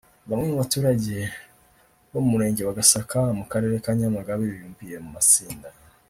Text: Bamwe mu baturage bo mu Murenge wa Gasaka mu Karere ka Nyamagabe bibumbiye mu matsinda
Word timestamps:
Bamwe 0.29 0.45
mu 0.49 0.55
baturage 0.61 1.17
bo 2.11 2.19
mu 2.23 2.29
Murenge 2.33 2.61
wa 2.63 2.77
Gasaka 2.79 3.19
mu 3.39 3.45
Karere 3.51 3.75
ka 3.83 3.91
Nyamagabe 3.99 4.43
bibumbiye 4.51 4.97
mu 5.05 5.09
matsinda 5.15 5.69